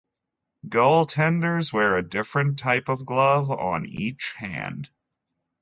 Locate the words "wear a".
1.71-2.01